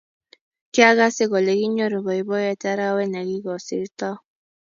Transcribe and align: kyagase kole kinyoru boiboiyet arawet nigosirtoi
kyagase 0.73 1.23
kole 1.31 1.51
kinyoru 1.59 1.97
boiboiyet 2.05 2.61
arawet 2.71 3.09
nigosirtoi 3.11 4.17